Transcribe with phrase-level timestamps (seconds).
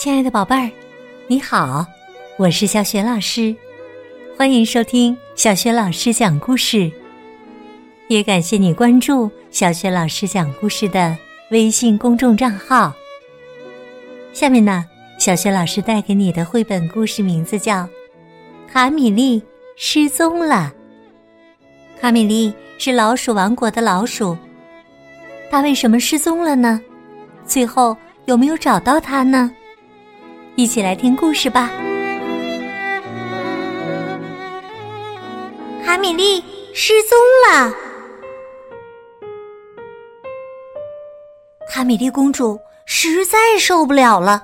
[0.00, 0.70] 亲爱的宝贝儿，
[1.26, 1.84] 你好，
[2.38, 3.54] 我是小雪老师，
[4.34, 6.90] 欢迎收听小雪老师讲故事。
[8.08, 11.14] 也感谢你关注小雪老师讲故事的
[11.50, 12.94] 微信公众账号。
[14.32, 14.86] 下面呢，
[15.18, 17.82] 小雪老师带给你的绘本故事名字叫
[18.72, 19.42] 《卡米莉
[19.76, 20.72] 失踪了》。
[22.00, 24.34] 卡米丽是老鼠王国的老鼠，
[25.50, 26.80] 它为什么失踪了呢？
[27.44, 29.54] 最后有没有找到它呢？
[30.56, 31.70] 一起来听故事吧。
[35.84, 36.42] 卡米莉
[36.74, 37.18] 失踪
[37.48, 37.72] 了。
[41.68, 44.42] 卡米莉公主实在受不了了，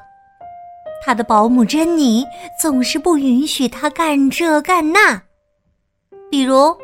[1.05, 2.25] 她的保姆珍妮
[2.61, 5.21] 总是不允许她干这干那，
[6.31, 6.77] 比如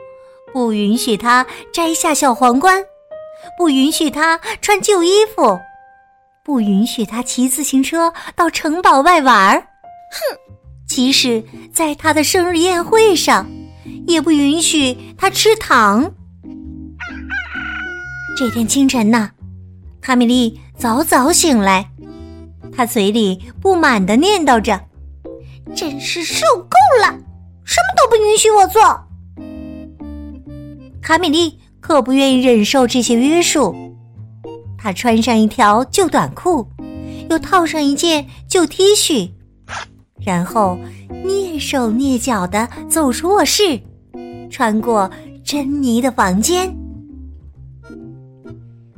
[0.52, 2.84] 不允许她摘下小皇冠，
[3.56, 5.58] 不允许她穿旧衣服。
[6.44, 10.38] 不允许他骑自行车到城堡外玩儿，哼！
[10.88, 13.48] 即使在他的生日宴会上，
[14.08, 16.12] 也不允许他吃糖。
[18.36, 19.30] 这天清晨呢，
[20.00, 21.88] 卡米莉早早醒来，
[22.76, 24.80] 她嘴里不满的念叨着
[25.76, 27.16] ：“真是受够了，
[27.64, 28.82] 什么都不允许我做。”
[31.00, 33.91] 卡米莉可不愿意忍受这些约束。
[34.82, 36.66] 他穿上一条旧短裤，
[37.30, 39.30] 又套上一件旧 T 恤，
[40.20, 40.76] 然后
[41.24, 43.80] 蹑手蹑脚的走出卧室，
[44.50, 45.08] 穿过
[45.44, 46.76] 珍妮的房间。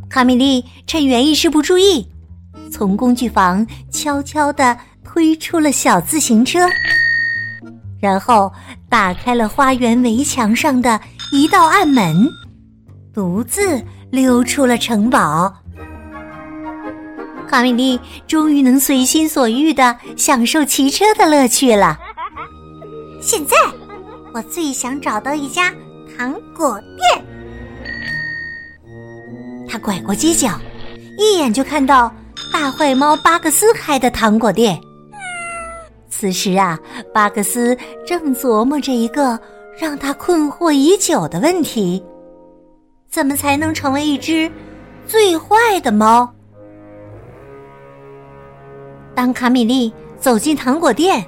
[0.09, 2.09] 卡米丽趁园艺师不注意，
[2.73, 4.75] 从工具房悄悄的
[5.05, 6.61] 推出了小自行车，
[8.01, 8.51] 然后
[8.89, 10.99] 打开了花园围墙上的
[11.31, 12.27] 一道暗门，
[13.13, 15.55] 独自溜出了城堡。
[17.55, 21.97] 卡米莉终于能随心所欲的享受骑车的乐趣了。
[23.23, 23.57] 现在，
[24.33, 25.73] 我最想找到一家
[26.19, 27.25] 糖果店。
[29.69, 30.59] 他拐过街角，
[31.17, 32.13] 一眼就看到
[32.53, 34.77] 大坏猫巴克斯开的糖果店。
[36.11, 36.77] 此时啊，
[37.13, 39.39] 巴克斯正琢磨着一个
[39.79, 42.05] 让他困惑已久的问题：
[43.09, 44.51] 怎么才能成为一只
[45.07, 46.34] 最坏的猫？
[49.15, 51.25] 当卡米莉走进糖果店，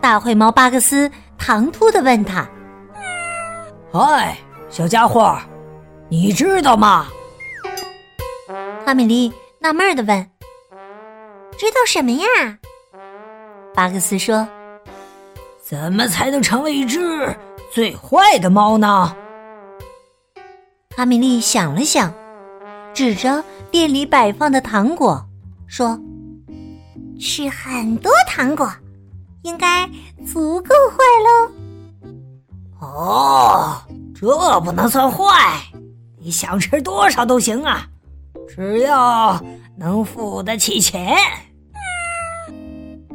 [0.00, 2.48] 大灰猫巴克斯唐突的问他
[3.92, 4.38] ：“嗨，
[4.70, 5.38] 小家伙，
[6.08, 7.06] 你知道吗？”
[8.86, 10.30] 卡米莉纳闷的问
[11.58, 12.26] ：“知道什么呀？”
[13.74, 14.48] 巴克斯说
[15.62, 17.36] ：“怎么才能成为一只
[17.70, 19.14] 最坏的猫呢？”
[20.96, 22.10] 卡米莉想了想，
[22.94, 25.22] 指着店里摆放的糖果
[25.66, 26.00] 说。
[27.18, 28.70] 吃很多糖果，
[29.42, 29.88] 应该
[30.26, 31.50] 足够坏喽。
[32.80, 33.82] 哦，
[34.14, 35.62] 这不能算坏，
[36.18, 37.88] 你想吃多少都行啊，
[38.48, 39.42] 只要
[39.76, 41.16] 能付得起钱。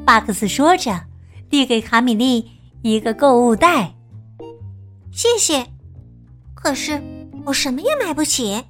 [0.04, 1.00] 巴克斯说着，
[1.50, 2.52] 递给卡米莉
[2.82, 3.94] 一个购物袋。
[5.12, 5.68] 谢谢，
[6.56, 7.02] 可是
[7.46, 8.64] 我什么也买不起，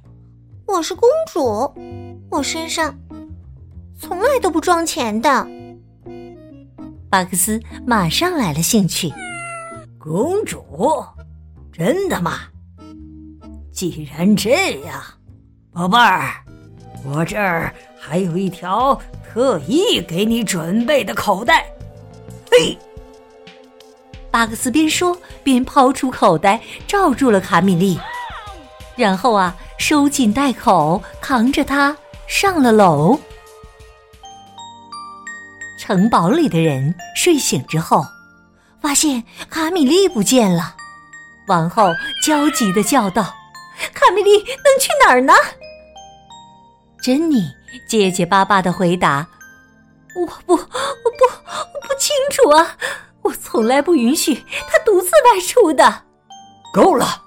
[0.66, 1.72] 我是公主，
[2.30, 2.94] 我身上。
[4.02, 5.46] 从来都不装钱的，
[7.08, 9.08] 巴克斯马上来了兴趣。
[9.96, 10.60] 公主，
[11.72, 12.40] 真的吗？
[13.70, 15.00] 既然这样，
[15.72, 16.34] 宝贝儿，
[17.04, 21.64] 我这儿还有一条特意给你准备的口袋。
[22.50, 22.76] 嘿，
[24.32, 27.96] 巴克斯边说边抛出口袋，罩住了卡米丽，
[28.96, 31.96] 然后啊，收紧袋口，扛着它
[32.26, 33.16] 上了楼。
[35.84, 38.06] 城堡里的人睡醒之后，
[38.80, 40.76] 发现卡米莉不见了。
[41.48, 41.88] 王后
[42.24, 43.34] 焦急的叫道
[43.92, 45.32] ：“卡米莉能去哪儿呢？”
[47.02, 47.50] 珍妮
[47.88, 49.26] 结结巴巴的回答
[50.14, 52.76] ：“我不，我不，我不清楚啊！
[53.22, 56.04] 我从来不允许她独自外出的。”
[56.72, 57.22] 够了，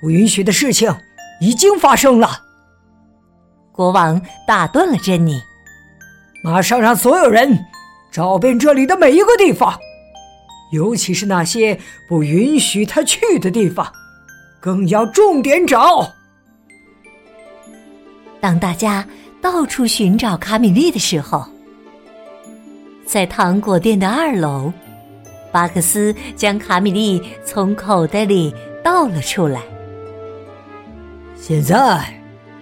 [0.00, 0.92] 不允许的事情
[1.40, 2.40] 已经发生了。
[3.70, 5.40] 国王打断了珍妮
[6.42, 7.56] ：“马上让所有人。”
[8.14, 9.76] 找遍这里的每一个地方，
[10.70, 11.76] 尤其是那些
[12.08, 13.92] 不允许他去的地方，
[14.60, 16.08] 更要重点找。
[18.40, 19.04] 当大家
[19.42, 21.44] 到处寻找卡米莉的时候，
[23.04, 24.72] 在糖果店的二楼，
[25.50, 29.60] 巴克斯将卡米莉从口袋里倒了出来。
[31.34, 32.14] 现在，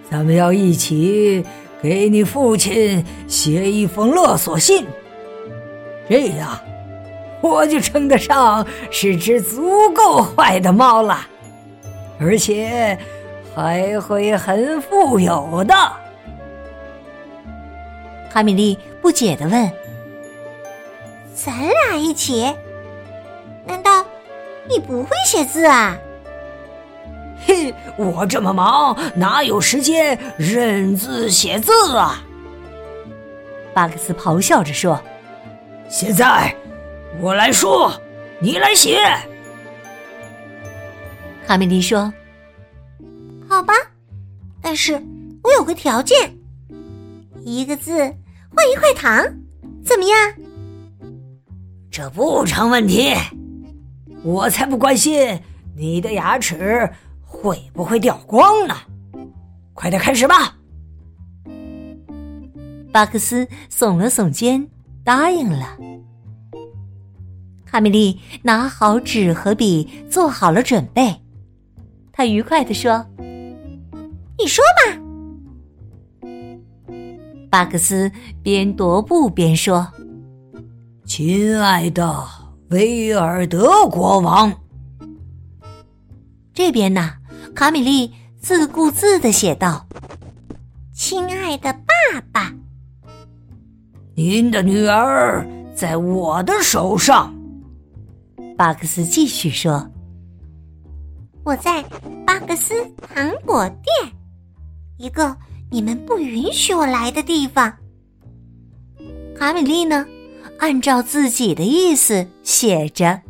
[0.09, 1.45] 咱们要一起
[1.79, 4.83] 给你父亲写一封勒索信。
[6.09, 6.59] 这样，
[7.41, 11.27] 我就称得上是只足够坏的猫了，
[12.19, 12.97] 而且
[13.55, 15.73] 还会很富有的。
[18.29, 19.71] 哈米利不解的问
[21.35, 22.53] ：“咱俩一起？
[23.65, 24.03] 难道
[24.67, 25.97] 你不会写字啊？”
[27.45, 32.23] 嘿，我这么忙，哪有时间认字写字啊？
[33.73, 34.99] 巴克斯咆哮着说
[35.93, 36.51] ：“现在
[37.21, 37.93] 我来说，
[38.39, 38.97] 你来写。”
[41.45, 42.11] 卡梅利说
[43.47, 43.75] ：“好吧，
[44.59, 44.93] 但是
[45.43, 46.35] 我有个条件，
[47.45, 47.91] 一个字
[48.55, 49.23] 换一块糖，
[49.85, 50.33] 怎么样？”
[51.91, 53.13] 这不成问题，
[54.23, 55.39] 我才不关心
[55.77, 56.89] 你的牙齿。
[57.21, 58.75] 会不会掉光呢？
[59.73, 60.55] 快点开始吧！
[62.91, 64.69] 巴克斯耸了耸肩，
[65.03, 65.77] 答应了。
[67.65, 71.21] 卡米莉拿好纸和笔，做好了准备。
[72.11, 73.05] 他愉快地说
[74.37, 74.99] ：“你说吧。”
[77.49, 78.11] 巴克斯
[78.41, 79.91] 边踱步边说
[81.05, 82.25] ：“亲爱的
[82.69, 84.53] 威尔德国王，
[86.53, 87.13] 这边呢？”
[87.55, 89.87] 卡米莉自顾自的写道
[90.93, 92.53] ：“亲爱的爸爸，
[94.15, 97.33] 您的女儿在我的手上。”
[98.57, 99.89] 巴克斯继续说
[101.43, 101.83] ：“我在
[102.25, 102.73] 巴克斯
[103.13, 104.13] 糖果店，
[104.97, 105.35] 一个
[105.69, 107.73] 你们不允许我来的地方。”
[109.35, 110.05] 卡米莉呢，
[110.59, 113.21] 按照自己的意思写着：“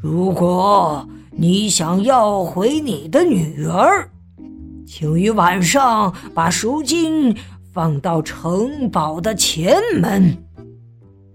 [0.00, 4.10] 如果。”你想要回你的女儿，
[4.86, 7.34] 请于晚上把赎金
[7.80, 10.36] 放到城堡的前门。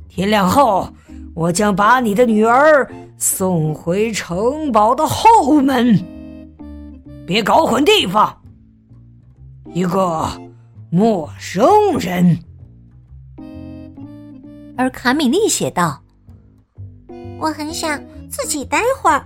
[0.07, 0.87] 天亮后，
[1.33, 2.87] 我将把你的女儿
[3.17, 5.99] 送回城堡的后门。
[7.25, 8.43] 别搞混地方。
[9.73, 10.29] 一个
[10.91, 12.37] 陌生人。
[14.77, 16.03] 而卡米莉写道
[17.41, 17.99] ：“我很想
[18.29, 19.25] 自己待会儿。”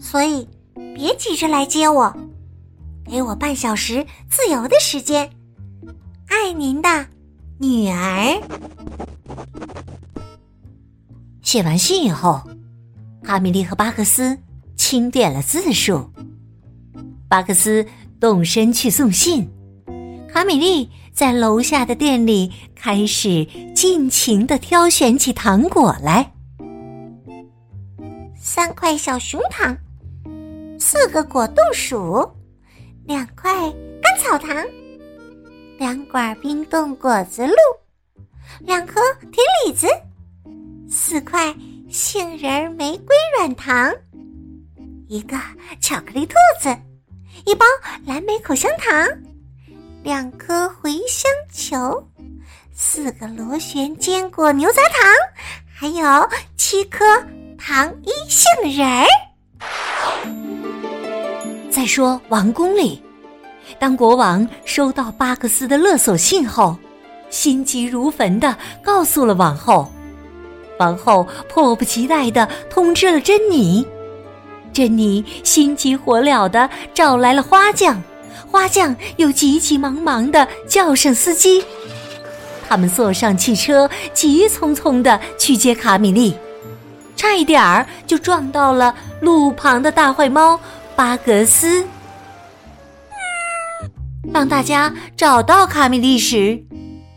[0.00, 0.48] 所以，
[0.94, 2.16] 别急着来接我，
[3.04, 5.30] 给我半小时自由的时间。
[6.28, 7.06] 爱您的
[7.58, 8.40] 女儿。
[11.42, 12.42] 写完信以后，
[13.22, 14.38] 卡米莉和巴克斯
[14.76, 16.10] 清点了字数。
[17.28, 17.86] 巴克斯
[18.20, 19.50] 动身去送信，
[20.32, 26.32] 卡米莉在楼下的店里开始尽情的挑选起糖果来。
[28.36, 29.76] 三块小熊糖。
[30.80, 32.26] 四个果冻薯，
[33.04, 33.52] 两块
[34.00, 34.56] 甘草糖，
[35.78, 37.54] 两管冰冻果子露，
[38.58, 39.86] 两颗甜李子，
[40.90, 41.54] 四块
[41.88, 43.94] 杏仁玫瑰软糖，
[45.06, 45.36] 一个
[45.80, 46.76] 巧克力兔子，
[47.46, 47.64] 一包
[48.04, 49.08] 蓝莓口香糖，
[50.02, 52.08] 两颗茴香球，
[52.74, 55.14] 四个螺旋坚果牛轧糖，
[55.72, 57.04] 还有七颗
[57.56, 59.06] 糖衣杏仁儿。
[61.70, 63.00] 再说王宫里，
[63.78, 66.76] 当国王收到巴克斯的勒索信后，
[67.30, 69.90] 心急如焚的告诉了王后。
[70.78, 73.84] 王后迫不及待的通知了珍妮，
[74.72, 78.00] 珍妮心急火燎的找来了花匠，
[78.50, 81.64] 花匠又急急忙忙的叫上司机，
[82.68, 86.34] 他们坐上汽车，急匆匆的去接卡米莉，
[87.16, 90.58] 差一点儿就撞到了路旁的大坏猫。
[90.94, 91.84] 巴格斯。
[94.32, 96.64] 当大家找到卡米莉时，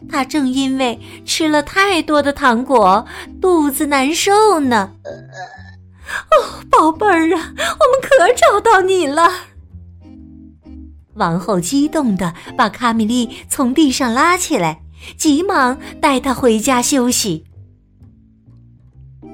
[0.09, 3.05] 他正因为吃了太多的糖果，
[3.41, 4.93] 肚子难受呢。
[5.03, 9.29] 哦，宝贝儿啊，我们可找到你了！
[11.15, 14.81] 王后激动的把卡米莉从地上拉起来，
[15.17, 17.45] 急忙带她回家休息。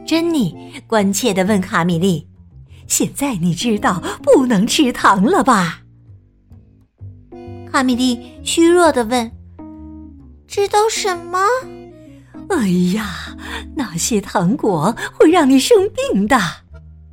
[0.06, 2.28] 珍妮关切的问卡米莉。
[2.88, 5.82] 现在你知道不能吃糖了吧？
[7.78, 9.32] 卡米莉虚弱的问
[10.50, 11.38] ：“知道什么
[12.50, 13.38] ？”“哎呀，
[13.76, 16.40] 那些糖果会让你生病的，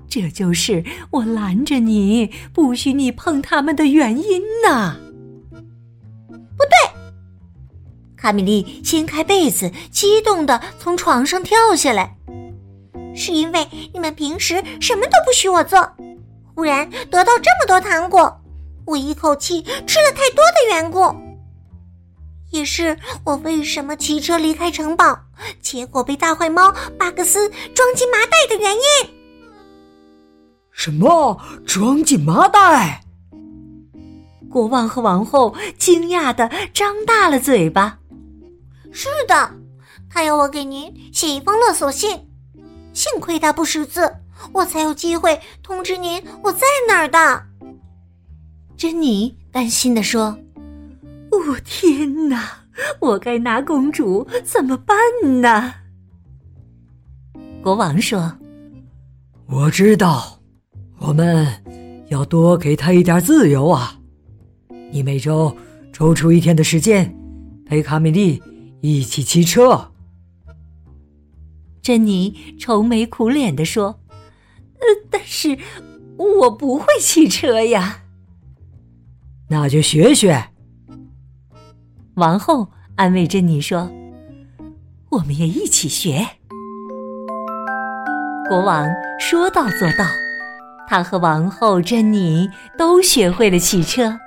[0.08, 4.96] 这就是我拦着你不许你碰它们的原因呐。
[6.32, 6.94] ”“不对！”
[8.16, 12.16] 卡米莉掀开被子，激动的从床上跳下来。
[13.14, 15.86] 是因为你们平时什么都不许我做，
[16.54, 18.40] 忽然得到这么多糖果，
[18.86, 21.14] 我一口气吃了太多的缘故。
[22.50, 25.18] 也是我为什么骑车离开城堡，
[25.60, 28.80] 结果被大坏猫巴克斯装进麻袋的原因。
[30.70, 31.40] 什么？
[31.66, 33.00] 装进麻袋？
[34.50, 37.98] 国王和王后惊讶的张大了嘴巴。
[38.92, 39.50] 是的，
[40.08, 42.28] 他要我给您写一封勒索信。
[42.92, 44.14] 幸亏他不识字，
[44.52, 47.42] 我才有机会通知您我在哪儿的。
[48.84, 50.38] 珍妮担心的说
[51.32, 52.66] ：“哦，天哪！
[53.00, 54.94] 我该拿公主怎么办
[55.40, 55.72] 呢？”
[57.64, 58.36] 国王说
[59.48, 60.38] ：“我知道，
[60.98, 61.46] 我们
[62.08, 63.98] 要多给她一点自由啊。
[64.92, 65.56] 你每周
[65.90, 67.16] 抽出一天的时间，
[67.64, 68.42] 陪卡米莉
[68.82, 69.92] 一起骑车。”
[71.80, 73.98] 珍妮愁眉苦脸的说
[74.76, 75.56] ：“呃，但是
[76.18, 78.02] 我不会骑车呀。”
[79.54, 80.48] 那就学学。
[82.16, 83.88] 王后安慰珍妮说
[85.12, 86.26] ：“我们也一起学。”
[88.50, 88.84] 国王
[89.20, 90.04] 说到做到，
[90.88, 94.18] 他和王后珍妮都学会了骑车。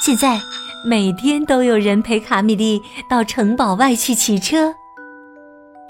[0.00, 0.40] 现在
[0.86, 4.72] 每天都有人陪卡米莉到城堡外去骑车。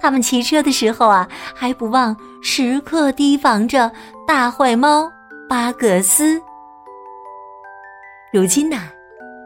[0.01, 3.93] 他们骑车的时候啊，还不忘时刻提防着
[4.27, 5.13] 大坏猫
[5.47, 6.41] 巴格斯。
[8.31, 8.77] 如今呢，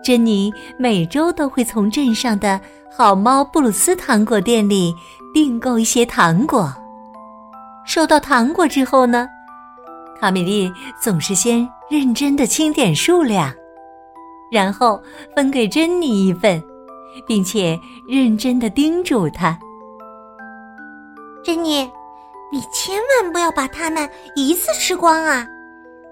[0.03, 2.61] 珍妮每周都会从镇上的
[2.91, 4.93] 好猫布鲁斯糖果店里
[5.33, 6.75] 订购一些糖果。
[7.87, 9.29] 收到糖果之后呢，
[10.21, 13.53] 卡米丽总是先认真的清点数量，
[14.51, 15.01] 然后
[15.37, 16.61] 分给珍妮一份，
[17.25, 19.57] 并且认真的叮嘱她。
[21.45, 21.89] 珍妮，
[22.51, 25.47] 你千万不要把它们一次吃光啊，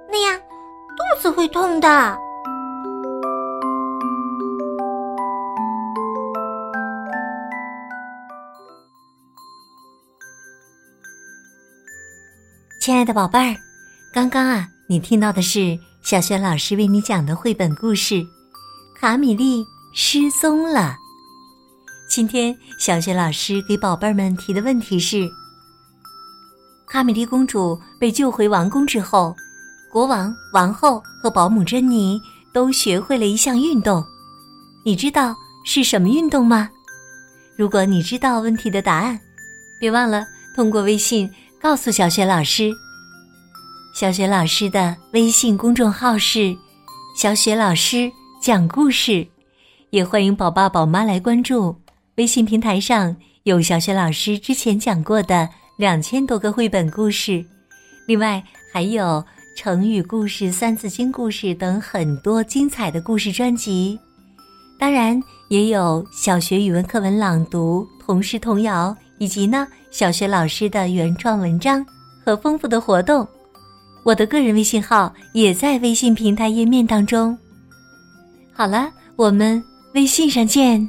[0.08, 2.16] 那样肚子会痛的。
[12.90, 13.56] 亲爱的宝贝儿，
[14.12, 18.14] 刚刚啊，你听到的是小轩老师为你讲的绘本故事
[19.00, 20.80] 《卡米丽失踪了》。
[22.08, 25.30] 今天，小雪老师给宝贝儿们提的问题是：
[26.88, 29.36] 卡米莉公主被救回王宫之后，
[29.92, 32.20] 国王、王后和保姆珍妮
[32.52, 34.04] 都学会了一项运动，
[34.84, 35.32] 你知道
[35.64, 36.68] 是什么运动吗？
[37.56, 39.16] 如果你知道问题的答案，
[39.78, 41.30] 别忘了通过微信
[41.62, 42.72] 告诉小雪老师。
[43.92, 46.56] 小雪老师的微信公众号是
[47.14, 49.26] “小雪老师讲故事”，
[49.90, 51.76] 也欢迎宝爸宝妈来关注。
[52.16, 57.44] 微信平台上有小雪老师之前讲过的两千多个绘本故事，
[58.06, 59.22] 另外还有
[59.54, 63.98] 成语故事、三字经故事等很多精彩的故事专辑。
[64.78, 71.84] 当然，也有小学语文课文朗读、童诗童谣，以及呢小学老师的原创文章
[72.24, 73.26] 和丰富的活动。
[74.02, 77.36] 我的个人微信号也在微信平台页面当中。
[78.50, 79.62] 好了，我们
[79.92, 80.88] 微信上见。